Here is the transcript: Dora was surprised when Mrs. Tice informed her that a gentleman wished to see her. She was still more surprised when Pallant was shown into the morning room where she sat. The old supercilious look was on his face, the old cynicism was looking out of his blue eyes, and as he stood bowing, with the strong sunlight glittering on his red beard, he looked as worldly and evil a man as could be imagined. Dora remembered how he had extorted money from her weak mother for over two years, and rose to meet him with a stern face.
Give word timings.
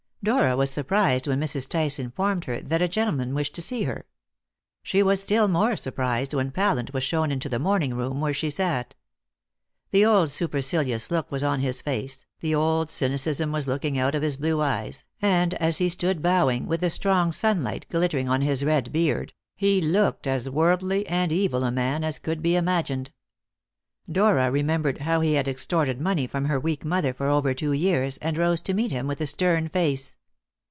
Dora 0.23 0.55
was 0.55 0.69
surprised 0.69 1.25
when 1.25 1.41
Mrs. 1.41 1.67
Tice 1.67 1.97
informed 1.97 2.45
her 2.45 2.61
that 2.61 2.79
a 2.79 2.87
gentleman 2.87 3.33
wished 3.33 3.55
to 3.55 3.61
see 3.63 3.85
her. 3.85 4.05
She 4.83 5.01
was 5.01 5.19
still 5.19 5.47
more 5.47 5.75
surprised 5.75 6.35
when 6.35 6.51
Pallant 6.51 6.93
was 6.93 7.01
shown 7.01 7.31
into 7.31 7.49
the 7.49 7.57
morning 7.57 7.95
room 7.95 8.21
where 8.21 8.31
she 8.31 8.51
sat. 8.51 8.93
The 9.89 10.05
old 10.05 10.29
supercilious 10.29 11.09
look 11.09 11.31
was 11.31 11.41
on 11.41 11.61
his 11.61 11.81
face, 11.81 12.27
the 12.39 12.53
old 12.53 12.91
cynicism 12.91 13.51
was 13.51 13.67
looking 13.67 13.97
out 13.97 14.13
of 14.13 14.21
his 14.21 14.37
blue 14.37 14.61
eyes, 14.61 15.05
and 15.23 15.55
as 15.55 15.79
he 15.79 15.89
stood 15.89 16.21
bowing, 16.21 16.67
with 16.67 16.81
the 16.81 16.91
strong 16.91 17.31
sunlight 17.31 17.87
glittering 17.89 18.29
on 18.29 18.41
his 18.43 18.63
red 18.63 18.91
beard, 18.93 19.33
he 19.55 19.81
looked 19.81 20.27
as 20.27 20.47
worldly 20.51 21.03
and 21.07 21.31
evil 21.31 21.63
a 21.63 21.71
man 21.71 22.03
as 22.03 22.19
could 22.19 22.43
be 22.43 22.55
imagined. 22.55 23.11
Dora 24.11 24.51
remembered 24.51 24.97
how 24.97 25.21
he 25.21 25.35
had 25.35 25.47
extorted 25.47 26.01
money 26.01 26.25
from 26.27 26.45
her 26.45 26.59
weak 26.59 26.83
mother 26.83 27.13
for 27.13 27.27
over 27.29 27.53
two 27.53 27.71
years, 27.71 28.17
and 28.17 28.35
rose 28.35 28.59
to 28.61 28.73
meet 28.73 28.91
him 28.91 29.07
with 29.07 29.21
a 29.21 29.27
stern 29.27 29.69
face. 29.69 30.17